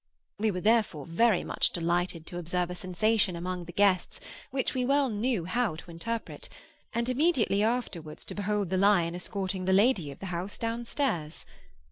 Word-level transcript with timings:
We 0.39 0.49
were 0.49 0.61
therefore 0.61 1.05
very 1.05 1.43
much 1.43 1.69
delighted 1.69 2.25
to 2.25 2.39
observe 2.39 2.71
a 2.71 2.75
sensation 2.75 3.35
among 3.35 3.65
the 3.65 3.71
guests, 3.71 4.19
which 4.49 4.73
we 4.73 4.83
well 4.83 5.11
knew 5.11 5.45
how 5.45 5.75
to 5.75 5.91
interpret, 5.91 6.49
and 6.91 7.07
immediately 7.07 7.61
afterwards 7.61 8.25
to 8.25 8.33
behold 8.33 8.71
the 8.71 8.77
lion 8.77 9.13
escorting 9.13 9.65
the 9.65 9.73
lady 9.73 10.09
of 10.09 10.17
the 10.17 10.25
house 10.33 10.57
down 10.57 10.85
stairs. 10.85 11.45